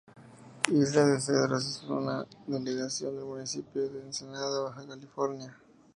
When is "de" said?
1.05-1.19, 3.87-4.01